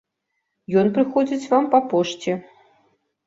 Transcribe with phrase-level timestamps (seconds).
[0.81, 2.31] Ён прыходзіць вам па пошце.